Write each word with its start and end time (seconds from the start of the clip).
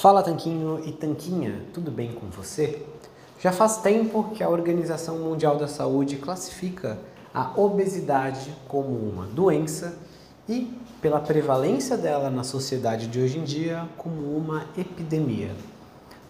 Fala 0.00 0.22
Tanquinho 0.22 0.80
e 0.86 0.92
Tanquinha, 0.92 1.64
tudo 1.74 1.90
bem 1.90 2.12
com 2.12 2.28
você? 2.28 2.86
Já 3.40 3.50
faz 3.50 3.78
tempo 3.78 4.30
que 4.32 4.44
a 4.44 4.48
Organização 4.48 5.18
Mundial 5.18 5.56
da 5.56 5.66
Saúde 5.66 6.18
classifica 6.18 6.96
a 7.34 7.50
obesidade 7.60 8.54
como 8.68 8.90
uma 8.90 9.26
doença 9.26 9.98
e, 10.48 10.72
pela 11.02 11.18
prevalência 11.18 11.96
dela 11.96 12.30
na 12.30 12.44
sociedade 12.44 13.08
de 13.08 13.20
hoje 13.20 13.38
em 13.38 13.42
dia, 13.42 13.88
como 13.96 14.36
uma 14.36 14.66
epidemia. 14.78 15.50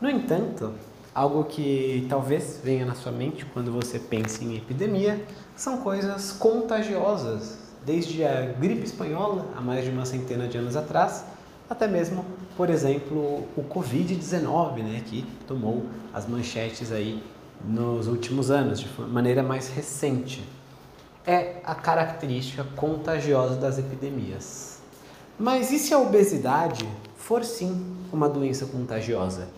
No 0.01 0.09
entanto, 0.09 0.73
algo 1.15 1.45
que 1.45 2.07
talvez 2.09 2.59
venha 2.65 2.87
na 2.87 2.95
sua 2.95 3.13
mente 3.13 3.45
quando 3.53 3.71
você 3.71 3.99
pensa 3.99 4.43
em 4.43 4.57
epidemia 4.57 5.23
são 5.55 5.77
coisas 5.83 6.33
contagiosas, 6.33 7.59
desde 7.85 8.25
a 8.25 8.47
gripe 8.47 8.85
espanhola, 8.85 9.45
há 9.55 9.61
mais 9.61 9.85
de 9.85 9.91
uma 9.91 10.07
centena 10.07 10.49
de 10.49 10.57
anos 10.57 10.75
atrás, 10.75 11.23
até 11.69 11.87
mesmo, 11.87 12.25
por 12.57 12.71
exemplo, 12.71 13.47
o 13.57 13.63
Covid-19, 13.63 14.83
né, 14.83 15.03
que 15.05 15.25
tomou 15.47 15.85
as 16.13 16.27
manchetes 16.27 16.91
aí 16.91 17.23
nos 17.65 18.07
últimos 18.07 18.51
anos, 18.51 18.81
de 18.81 18.89
maneira 19.03 19.43
mais 19.43 19.69
recente. 19.69 20.43
É 21.27 21.61
a 21.65 21.75
característica 21.75 22.65
contagiosa 22.77 23.57
das 23.57 23.79
epidemias. 23.79 24.79
Mas 25.39 25.71
e 25.71 25.79
se 25.79 25.93
a 25.93 25.99
obesidade 25.99 26.89
for 27.17 27.45
sim 27.45 27.95
uma 28.13 28.29
doença 28.29 28.65
contagiosa? 28.67 29.49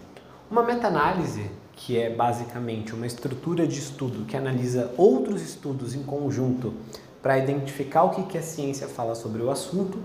Uma 0.50 0.62
meta-análise, 0.62 1.48
que 1.72 1.96
é 1.96 2.10
basicamente 2.10 2.92
uma 2.92 3.06
estrutura 3.06 3.66
de 3.66 3.78
estudo 3.78 4.24
que 4.26 4.36
analisa 4.36 4.92
outros 4.98 5.40
estudos 5.42 5.94
em 5.94 6.02
conjunto 6.02 6.74
para 7.22 7.38
identificar 7.38 8.02
o 8.02 8.10
que, 8.10 8.22
que 8.24 8.36
a 8.36 8.42
ciência 8.42 8.88
fala 8.88 9.14
sobre 9.14 9.40
o 9.42 9.50
assunto, 9.50 9.98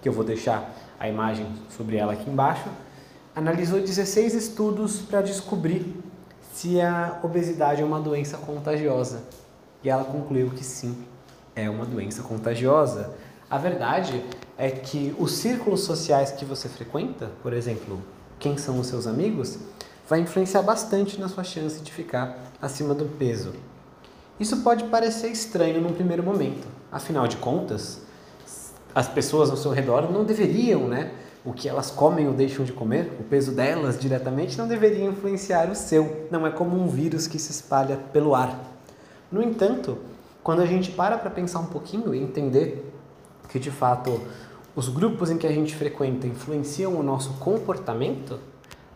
que 0.00 0.08
eu 0.08 0.12
vou 0.12 0.24
deixar 0.24 0.74
a 0.98 1.08
imagem 1.08 1.46
sobre 1.76 1.96
ela 1.96 2.12
aqui 2.12 2.28
embaixo, 2.28 2.68
analisou 3.34 3.80
16 3.80 4.34
estudos 4.34 4.98
para 5.00 5.22
descobrir 5.22 5.96
se 6.52 6.80
a 6.80 7.20
obesidade 7.22 7.82
é 7.82 7.84
uma 7.84 8.00
doença 8.00 8.36
contagiosa. 8.38 9.22
E 9.82 9.88
ela 9.88 10.04
concluiu 10.04 10.50
que 10.50 10.64
sim, 10.64 11.04
é 11.54 11.70
uma 11.70 11.84
doença 11.84 12.22
contagiosa. 12.22 13.14
A 13.48 13.56
verdade 13.58 14.24
é 14.56 14.70
que 14.70 15.14
os 15.18 15.32
círculos 15.32 15.82
sociais 15.82 16.32
que 16.32 16.44
você 16.44 16.68
frequenta, 16.68 17.30
por 17.42 17.52
exemplo, 17.52 18.02
quem 18.38 18.58
são 18.58 18.78
os 18.80 18.88
seus 18.88 19.06
amigos, 19.06 19.58
vai 20.08 20.20
influenciar 20.20 20.62
bastante 20.62 21.20
na 21.20 21.28
sua 21.28 21.44
chance 21.44 21.80
de 21.80 21.92
ficar 21.92 22.36
acima 22.60 22.94
do 22.94 23.04
peso. 23.04 23.52
Isso 24.40 24.58
pode 24.62 24.84
parecer 24.84 25.28
estranho 25.28 25.80
num 25.80 25.92
primeiro 25.92 26.22
momento, 26.22 26.66
afinal 26.90 27.28
de 27.28 27.36
contas, 27.36 28.00
as 28.98 29.06
pessoas 29.06 29.48
ao 29.48 29.56
seu 29.56 29.70
redor 29.70 30.10
não 30.10 30.24
deveriam, 30.24 30.88
né? 30.88 31.12
O 31.44 31.52
que 31.52 31.68
elas 31.68 31.88
comem 31.88 32.26
ou 32.26 32.34
deixam 32.34 32.64
de 32.64 32.72
comer, 32.72 33.12
o 33.20 33.22
peso 33.22 33.52
delas 33.52 33.96
diretamente, 33.96 34.58
não 34.58 34.66
deveria 34.66 35.04
influenciar 35.04 35.70
o 35.70 35.74
seu. 35.76 36.26
Não 36.32 36.44
é 36.44 36.50
como 36.50 36.76
um 36.76 36.88
vírus 36.88 37.28
que 37.28 37.38
se 37.38 37.52
espalha 37.52 37.96
pelo 38.12 38.34
ar. 38.34 38.58
No 39.30 39.40
entanto, 39.40 39.98
quando 40.42 40.62
a 40.62 40.66
gente 40.66 40.90
para 40.90 41.16
para 41.16 41.30
pensar 41.30 41.60
um 41.60 41.66
pouquinho 41.66 42.12
e 42.12 42.20
entender 42.20 42.92
que 43.48 43.60
de 43.60 43.70
fato 43.70 44.20
os 44.74 44.88
grupos 44.88 45.30
em 45.30 45.38
que 45.38 45.46
a 45.46 45.52
gente 45.52 45.76
frequenta 45.76 46.26
influenciam 46.26 46.98
o 46.98 47.02
nosso 47.02 47.34
comportamento, 47.34 48.40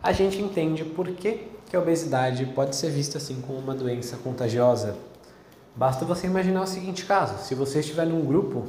a 0.03 0.11
gente 0.11 0.41
entende 0.41 0.83
por 0.83 1.07
que, 1.11 1.47
que 1.69 1.77
a 1.77 1.79
obesidade 1.79 2.45
pode 2.47 2.75
ser 2.75 2.89
vista 2.89 3.19
assim 3.19 3.39
como 3.39 3.57
uma 3.57 3.73
doença 3.73 4.17
contagiosa. 4.17 4.97
Basta 5.73 6.03
você 6.03 6.27
imaginar 6.27 6.63
o 6.63 6.67
seguinte 6.67 7.05
caso: 7.05 7.41
se 7.41 7.55
você 7.55 7.79
estiver 7.79 8.05
num 8.05 8.25
grupo 8.25 8.67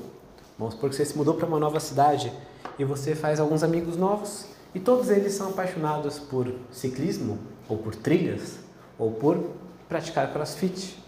Vamos 0.58 0.74
supor 0.74 0.90
que 0.90 0.96
você 0.96 1.04
se 1.04 1.16
mudou 1.16 1.34
para 1.34 1.46
uma 1.46 1.58
nova 1.58 1.80
cidade 1.80 2.32
e 2.78 2.84
você 2.84 3.14
faz 3.14 3.40
alguns 3.40 3.62
amigos 3.62 3.96
novos 3.96 4.46
e 4.74 4.80
todos 4.80 5.10
eles 5.10 5.34
são 5.34 5.50
apaixonados 5.50 6.18
por 6.18 6.52
ciclismo, 6.70 7.38
ou 7.68 7.78
por 7.78 7.94
trilhas, 7.94 8.58
ou 8.98 9.10
por 9.10 9.50
praticar 9.88 10.32
crossfit. 10.32 10.98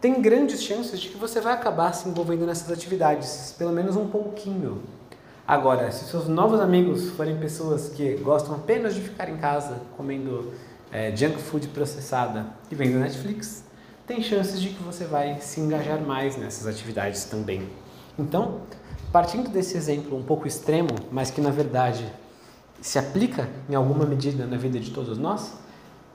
Tem 0.00 0.20
grandes 0.20 0.62
chances 0.62 1.00
de 1.00 1.08
que 1.08 1.16
você 1.16 1.40
vai 1.40 1.52
acabar 1.52 1.92
se 1.92 2.08
envolvendo 2.08 2.46
nessas 2.46 2.70
atividades, 2.70 3.54
pelo 3.56 3.72
menos 3.72 3.96
um 3.96 4.08
pouquinho. 4.08 4.82
Agora, 5.46 5.90
se 5.90 6.04
seus 6.04 6.28
novos 6.28 6.60
amigos 6.60 7.10
forem 7.10 7.36
pessoas 7.38 7.88
que 7.88 8.16
gostam 8.16 8.54
apenas 8.54 8.94
de 8.94 9.00
ficar 9.00 9.28
em 9.28 9.36
casa 9.36 9.80
comendo 9.96 10.52
é, 10.92 11.14
junk 11.16 11.38
food 11.38 11.68
processada 11.68 12.46
e 12.70 12.74
vendo 12.74 12.98
Netflix, 12.98 13.64
tem 14.06 14.22
chances 14.22 14.60
de 14.60 14.70
que 14.70 14.82
você 14.82 15.04
vai 15.04 15.40
se 15.40 15.60
engajar 15.60 16.00
mais 16.00 16.36
nessas 16.36 16.66
atividades 16.66 17.24
também. 17.24 17.68
Então, 18.18 18.60
partindo 19.12 19.50
desse 19.50 19.76
exemplo 19.76 20.16
um 20.16 20.22
pouco 20.22 20.46
extremo, 20.46 20.90
mas 21.10 21.30
que 21.30 21.40
na 21.40 21.50
verdade 21.50 22.04
se 22.80 22.98
aplica 22.98 23.48
em 23.68 23.74
alguma 23.74 24.04
medida 24.04 24.46
na 24.46 24.56
vida 24.56 24.78
de 24.78 24.90
todos 24.90 25.18
nós, 25.18 25.52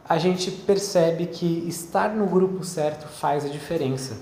a 0.08 0.18
gente 0.18 0.52
percebe 0.52 1.28
que 1.28 1.68
estar 1.68 2.10
no 2.10 2.26
grupo 2.26 2.64
certo 2.64 3.08
faz 3.08 3.46
a 3.46 3.50
diferença. 3.50 4.18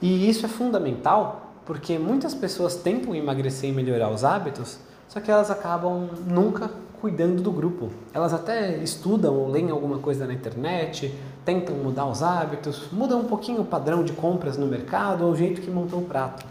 E 0.00 0.28
isso 0.28 0.46
é 0.46 0.48
fundamental 0.48 1.54
porque 1.64 1.98
muitas 1.98 2.34
pessoas 2.34 2.76
tentam 2.76 3.14
emagrecer 3.14 3.70
e 3.70 3.72
melhorar 3.72 4.10
os 4.10 4.24
hábitos, 4.24 4.78
só 5.08 5.20
que 5.20 5.30
elas 5.30 5.50
acabam 5.50 6.08
nunca 6.26 6.70
cuidando 7.00 7.42
do 7.42 7.50
grupo. 7.50 7.90
Elas 8.12 8.32
até 8.32 8.76
estudam 8.78 9.34
ou 9.36 9.48
leem 9.48 9.70
alguma 9.70 9.98
coisa 9.98 10.26
na 10.26 10.32
internet, 10.32 11.14
tentam 11.44 11.76
mudar 11.76 12.06
os 12.06 12.22
hábitos, 12.22 12.90
mudam 12.92 13.20
um 13.20 13.24
pouquinho 13.24 13.60
o 13.60 13.64
padrão 13.64 14.02
de 14.02 14.12
compras 14.12 14.56
no 14.56 14.66
mercado 14.66 15.24
ou 15.24 15.32
o 15.32 15.36
jeito 15.36 15.60
que 15.60 15.70
montam 15.70 16.00
o 16.00 16.04
prato. 16.04 16.44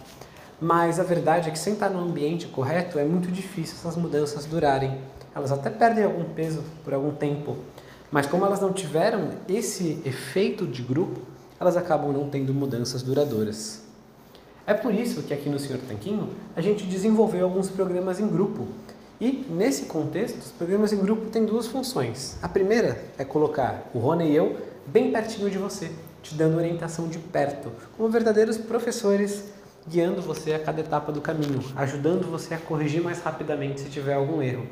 Mas 0.60 1.00
a 1.00 1.04
verdade 1.04 1.50
é 1.50 1.52
que 1.52 1.60
sem 1.60 1.74
estar 1.74 1.90
no 1.90 2.00
ambiente 2.00 2.48
correto 2.48 2.98
é 2.98 3.04
muito 3.04 3.32
difícil 3.32 3.76
essas 3.78 3.98
mudanças 3.98 4.46
durarem. 4.46 4.98
Elas 5.36 5.52
até 5.52 5.70
perdem 5.70 6.06
algum 6.06 6.24
peso 6.24 6.64
por 6.84 6.94
algum 6.94 7.12
tempo, 7.12 7.58
mas 8.10 8.26
como 8.26 8.46
elas 8.46 8.62
não 8.62 8.72
tiveram 8.72 9.32
esse 9.50 10.02
efeito 10.06 10.66
de 10.66 10.82
grupo, 10.82 11.20
elas 11.60 11.76
acabam 11.76 12.14
não 12.14 12.30
tendo 12.30 12.54
mudanças 12.54 13.02
duradouras. 13.02 13.84
É 14.68 14.74
por 14.74 14.94
isso 14.94 15.22
que 15.22 15.34
aqui 15.34 15.50
no 15.50 15.60
Senhor 15.60 15.80
Tanquinho 15.88 16.30
a 16.56 16.62
gente 16.62 16.86
desenvolveu 16.86 17.46
alguns 17.46 17.70
programas 17.70 18.20
em 18.20 18.28
grupo. 18.28 18.68
E 19.20 19.46
nesse 19.50 19.86
contexto, 19.86 20.38
os 20.40 20.52
programas 20.52 20.92
em 20.92 20.98
grupo 20.98 21.30
têm 21.30 21.46
duas 21.46 21.68
funções. 21.68 22.38
A 22.42 22.50
primeira 22.50 23.02
é 23.18 23.24
colocar 23.24 23.90
o 23.94 24.00
Rony 24.00 24.30
e 24.30 24.36
eu 24.36 24.58
bem 24.86 25.12
pertinho 25.12 25.50
de 25.50 25.58
você, 25.58 25.90
te 26.22 26.36
dando 26.36 26.58
orientação 26.58 27.08
de 27.08 27.18
perto, 27.18 27.72
como 27.96 28.10
verdadeiros 28.10 28.58
professores 28.58 29.46
guiando 29.88 30.22
você 30.22 30.54
a 30.54 30.60
cada 30.60 30.82
etapa 30.82 31.12
do 31.12 31.22
caminho, 31.22 31.64
ajudando 31.76 32.30
você 32.30 32.56
a 32.56 32.58
corrigir 32.58 33.02
mais 33.02 33.22
rapidamente 33.22 33.82
se 33.82 33.90
tiver 33.90 34.16
algum 34.16 34.42
erro. 34.42 34.66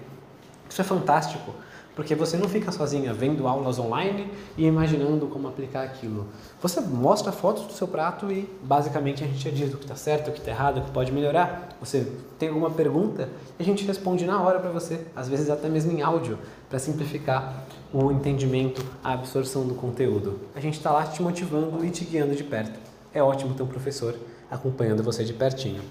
Isso 0.69 0.81
é 0.81 0.83
fantástico, 0.83 1.53
porque 1.95 2.15
você 2.15 2.37
não 2.37 2.49
fica 2.49 2.71
sozinha 2.71 3.13
vendo 3.13 3.47
aulas 3.47 3.77
online 3.77 4.31
e 4.57 4.65
imaginando 4.65 5.27
como 5.27 5.47
aplicar 5.47 5.83
aquilo. 5.83 6.27
Você 6.61 6.81
mostra 6.81 7.31
fotos 7.31 7.63
do 7.63 7.73
seu 7.73 7.87
prato 7.87 8.31
e 8.31 8.49
basicamente 8.63 9.23
a 9.23 9.27
gente 9.27 9.51
diz 9.51 9.73
o 9.73 9.77
que 9.77 9.83
está 9.83 9.95
certo, 9.95 10.29
o 10.29 10.31
que 10.31 10.39
está 10.39 10.51
errado, 10.51 10.79
o 10.79 10.81
que 10.81 10.91
pode 10.91 11.11
melhorar. 11.11 11.69
Você 11.79 12.11
tem 12.39 12.49
alguma 12.49 12.71
pergunta 12.71 13.29
e 13.59 13.63
a 13.63 13.65
gente 13.65 13.85
responde 13.85 14.25
na 14.25 14.41
hora 14.41 14.59
para 14.59 14.71
você, 14.71 15.05
às 15.15 15.27
vezes 15.27 15.49
até 15.49 15.69
mesmo 15.69 15.91
em 15.91 16.01
áudio, 16.01 16.39
para 16.69 16.79
simplificar 16.79 17.65
o 17.93 18.11
entendimento, 18.11 18.83
a 19.03 19.13
absorção 19.13 19.67
do 19.67 19.75
conteúdo. 19.75 20.39
A 20.55 20.59
gente 20.59 20.77
está 20.77 20.91
lá 20.91 21.05
te 21.05 21.21
motivando 21.21 21.85
e 21.85 21.89
te 21.91 22.03
guiando 22.03 22.35
de 22.35 22.43
perto. 22.43 22.79
É 23.13 23.21
ótimo 23.21 23.53
ter 23.53 23.61
um 23.61 23.67
professor 23.67 24.15
acompanhando 24.49 25.03
você 25.03 25.23
de 25.23 25.33
pertinho. 25.33 25.81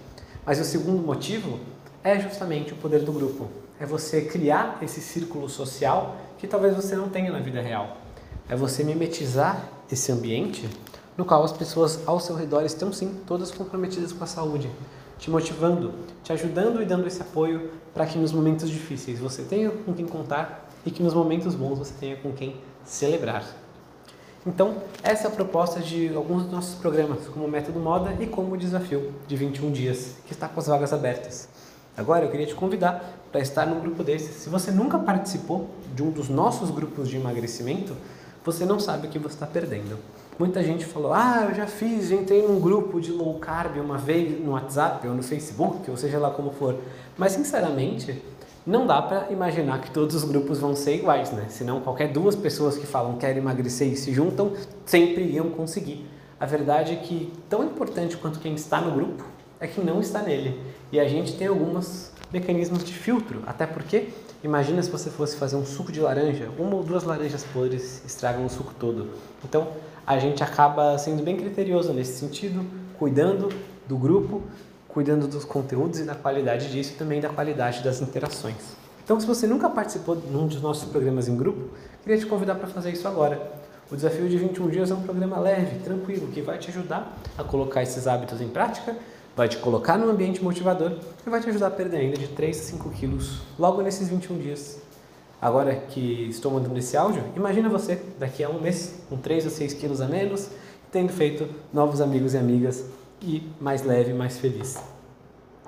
Mas 0.45 0.59
o 0.59 0.65
segundo 0.65 1.01
motivo 1.01 1.61
é 2.03 2.19
justamente 2.19 2.73
o 2.73 2.77
poder 2.77 3.03
do 3.03 3.13
grupo. 3.13 3.49
É 3.83 3.85
você 3.85 4.21
criar 4.21 4.79
esse 4.81 5.01
círculo 5.01 5.49
social 5.49 6.15
que 6.39 6.47
talvez 6.47 6.77
você 6.77 6.95
não 6.95 7.09
tenha 7.09 7.33
na 7.33 7.41
vida 7.41 7.61
real. 7.61 7.97
É 8.49 8.55
você 8.55 8.85
mimetizar 8.85 9.61
esse 9.91 10.13
ambiente 10.13 10.71
no 11.19 11.25
qual 11.25 11.43
as 11.43 11.51
pessoas 11.51 11.99
ao 12.07 12.21
seu 12.21 12.37
redor 12.37 12.63
estão 12.63 12.93
sim 12.93 13.13
todas 13.27 13.51
comprometidas 13.51 14.13
com 14.13 14.23
a 14.23 14.27
saúde, 14.29 14.71
te 15.19 15.29
motivando, 15.29 15.95
te 16.23 16.33
ajudando 16.33 16.81
e 16.81 16.85
dando 16.85 17.09
esse 17.09 17.21
apoio 17.23 17.73
para 17.93 18.07
que 18.07 18.17
nos 18.17 18.31
momentos 18.31 18.71
difíceis 18.71 19.19
você 19.19 19.43
tenha 19.43 19.69
com 19.69 19.93
quem 19.93 20.07
contar 20.07 20.71
e 20.87 20.91
que 20.93 21.03
nos 21.03 21.13
momentos 21.13 21.57
bons 21.57 21.81
você 21.81 21.95
tenha 21.99 22.15
com 22.15 22.31
quem 22.31 22.55
celebrar. 22.85 23.45
Então, 24.47 24.77
essa 25.03 25.27
é 25.27 25.27
a 25.27 25.35
proposta 25.35 25.81
de 25.81 26.15
alguns 26.15 26.45
dos 26.45 26.53
nossos 26.53 26.77
programas, 26.77 27.27
como 27.27 27.47
o 27.47 27.51
Método 27.51 27.81
Moda 27.81 28.15
e 28.21 28.29
como 28.29 28.55
o 28.55 28.57
Desafio 28.57 29.13
de 29.27 29.35
21 29.35 29.73
Dias, 29.73 30.15
que 30.25 30.33
está 30.33 30.47
com 30.47 30.61
as 30.61 30.69
vagas 30.69 30.93
abertas. 30.93 31.49
Agora, 31.97 32.25
eu 32.25 32.31
queria 32.31 32.47
te 32.47 32.55
convidar 32.55 33.22
para 33.33 33.41
estar 33.41 33.67
num 33.67 33.81
grupo 33.81 34.05
desses. 34.05 34.37
Se 34.37 34.51
você 34.51 34.71
nunca 34.71 34.99
participou 34.99 35.71
de 35.95 36.03
um 36.03 36.11
dos 36.11 36.29
nossos 36.29 36.71
grupos 36.71 37.09
de 37.09 37.17
emagrecimento, 37.17 37.97
você 38.45 38.67
não 38.67 38.79
sabe 38.79 39.07
o 39.07 39.11
que 39.11 39.19
você 39.19 39.35
está 39.35 39.47
perdendo. 39.47 39.99
Muita 40.39 40.63
gente 40.63 40.85
falou: 40.85 41.13
Ah, 41.15 41.47
eu 41.49 41.55
já 41.55 41.67
fiz, 41.67 42.11
entrei 42.11 42.47
num 42.47 42.61
grupo 42.61 43.01
de 43.01 43.11
low 43.11 43.39
carb 43.39 43.79
uma 43.79 43.97
vez 43.97 44.39
no 44.39 44.53
WhatsApp 44.53 45.07
ou 45.09 45.15
no 45.15 45.23
Facebook, 45.23 45.91
ou 45.91 45.97
seja 45.97 46.19
lá 46.19 46.31
como 46.31 46.53
for. 46.53 46.77
Mas, 47.17 47.33
sinceramente, 47.33 48.23
não 48.67 48.87
dá 48.87 49.01
para 49.03 49.31
imaginar 49.31 49.81
que 49.81 49.91
todos 49.91 50.15
os 50.15 50.25
grupos 50.25 50.59
vão 50.59 50.77
ser 50.77 50.97
iguais, 50.97 51.31
né? 51.33 51.47
Senão 51.49 51.81
qualquer 51.81 52.13
duas 52.13 52.37
pessoas 52.37 52.77
que 52.77 52.87
falam 52.87 53.17
querem 53.17 53.39
emagrecer 53.39 53.89
e 53.89 53.97
se 53.97 54.13
juntam 54.13 54.53
sempre 54.85 55.25
iam 55.25 55.51
conseguir. 55.51 56.07
A 56.39 56.47
verdade 56.47 56.93
é 56.93 56.97
que 56.97 57.33
tão 57.49 57.65
importante 57.65 58.17
quanto 58.17 58.39
quem 58.41 58.55
está 58.55 58.81
no 58.81 58.93
grupo 58.93 59.25
é 59.61 59.67
quem 59.67 59.85
não 59.85 60.01
está 60.01 60.23
nele. 60.23 60.61
E 60.91 60.99
a 60.99 61.09
gente 61.09 61.37
tem 61.37 61.47
alguns 61.47 62.12
mecanismos 62.33 62.85
de 62.85 62.93
filtro, 62.93 63.43
até 63.47 63.67
porque 63.67 64.09
Imagina 64.45 64.83
se 64.83 64.91
você 64.91 65.09
fosse 65.09 65.37
fazer 65.37 65.55
um 65.55 65.65
suco 65.65 65.93
de 65.93 66.01
laranja, 66.01 66.49
uma 66.59 66.75
ou 66.75 66.83
duas 66.83 67.05
laranjas 67.05 67.45
podres 67.45 68.03
estragam 68.05 68.45
o 68.45 68.51
suco 68.51 68.75
todo. 68.75 69.11
Então, 69.45 69.69
a 70.05 70.19
gente 70.19 70.43
acaba 70.43 70.99
sendo 70.99 71.23
bem 71.23 71.37
criterioso 71.37 71.93
nesse 71.93 72.19
sentido, 72.19 72.67
cuidando 72.99 73.51
do 73.87 73.97
grupo, 73.97 74.43
cuidando 74.89 75.29
dos 75.29 75.45
conteúdos 75.45 76.01
e 76.01 76.03
da 76.03 76.17
qualidade 76.17 76.73
disso 76.73 76.95
e 76.95 76.97
também 76.97 77.21
da 77.21 77.29
qualidade 77.29 77.85
das 77.85 78.01
interações. 78.01 78.57
Então, 79.05 79.19
se 79.21 79.27
você 79.29 79.47
nunca 79.47 79.71
participou 79.71 80.17
de 80.17 80.37
um 80.37 80.49
dos 80.49 80.61
nossos 80.61 80.89
programas 80.89 81.29
em 81.29 81.37
grupo, 81.37 81.69
queria 82.03 82.19
te 82.19 82.27
convidar 82.27 82.57
para 82.57 82.67
fazer 82.67 82.91
isso 82.91 83.07
agora. 83.07 83.41
O 83.93 83.95
Desafio 83.95 84.29
de 84.29 84.39
21 84.39 84.71
Dias 84.71 84.91
é 84.91 84.95
um 84.95 85.03
programa 85.03 85.39
leve, 85.39 85.79
tranquilo, 85.85 86.27
que 86.33 86.43
vai 86.43 86.59
te 86.59 86.71
ajudar 86.71 87.17
a 87.39 87.45
colocar 87.45 87.81
esses 87.81 88.09
hábitos 88.09 88.41
em 88.41 88.49
prática, 88.49 88.97
vai 89.37 89.49
te 89.49 89.57
colocar 89.59 89.99
num 89.99 90.11
ambiente 90.11 90.43
motivador 90.43 90.93
e 91.27 91.31
vai 91.31 91.41
te 91.41 91.49
ajudar 91.49 91.69
a 91.69 91.71
perder 91.71 91.99
ainda 91.99 92.17
de 92.17 92.29
3 92.29 92.59
a 92.59 92.63
5 92.63 92.91
quilos 92.91 93.41
logo 93.59 93.83
nesses 93.83 94.09
21 94.09 94.39
dias. 94.39 94.81
Agora 95.41 95.75
que 95.75 96.29
estou 96.29 96.53
mandando 96.53 96.79
esse 96.79 96.97
áudio, 96.97 97.25
imagina 97.35 97.69
você 97.69 98.01
daqui 98.19 98.45
a 98.45 98.49
um 98.49 98.61
mês 98.61 99.01
com 99.09 99.17
3 99.17 99.47
a 99.47 99.51
6 99.51 99.75
quilos 99.75 100.01
a 100.01 100.07
menos, 100.07 100.51
tendo 100.91 101.13
feito 101.13 101.49
novos 101.73 102.01
amigos 102.01 102.35
e 102.35 102.39
amigas 102.39 102.85
e 103.21 103.51
mais 103.61 103.83
leve, 103.83 104.13
mais 104.13 104.39
feliz. 104.39 104.79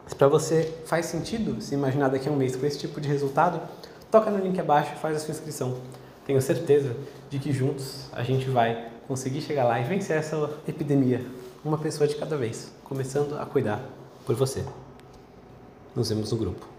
Se 0.07 0.15
para 0.15 0.29
você 0.29 0.73
faz 0.85 1.07
sentido 1.07 1.61
se 1.61 1.75
imaginar 1.75 2.09
daqui 2.09 2.29
a 2.29 2.33
um 2.33 2.37
mês 2.37 2.55
com 2.55 2.67
esse 2.67 2.79
tipo 2.79 3.01
de 3.01 3.09
resultado, 3.09 3.61
toca 4.11 4.31
no 4.31 4.39
link 4.39 4.61
abaixo 4.61 4.93
e 4.95 4.99
faz 4.99 5.17
a 5.17 5.21
sua 5.21 5.33
inscrição. 5.33 5.79
Tenho 6.27 6.41
certeza 6.41 6.95
de 7.31 7.39
que 7.39 7.53
juntos 7.53 8.09
a 8.13 8.23
gente 8.23 8.49
vai 8.49 8.91
conseguir 9.09 9.41
chegar 9.41 9.65
lá 9.65 9.81
e 9.81 9.85
vencer 9.85 10.17
essa 10.17 10.51
epidemia, 10.69 11.25
uma 11.65 11.79
pessoa 11.79 12.07
de 12.07 12.15
cada 12.15 12.37
vez, 12.37 12.71
começando 12.85 13.39
a 13.39 13.47
cuidar 13.47 13.81
por 14.27 14.35
você. 14.35 14.65
Nos 15.97 16.11
vemos 16.11 16.31
no 16.31 16.37
grupo. 16.37 16.74